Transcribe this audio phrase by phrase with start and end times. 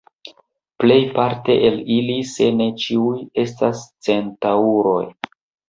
[0.83, 3.13] Plejparte el ili, se ne ĉiuj,
[3.47, 5.01] estas Centaŭroj.